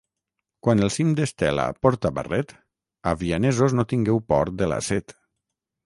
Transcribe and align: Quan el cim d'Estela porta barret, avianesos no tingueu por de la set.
Quan 0.67 0.79
el 0.85 0.89
cim 0.95 1.11
d'Estela 1.19 1.67
porta 1.87 2.11
barret, 2.17 2.55
avianesos 3.15 3.79
no 3.81 3.89
tingueu 3.93 4.23
por 4.33 4.57
de 4.65 4.75
la 4.77 4.85
set. 4.93 5.21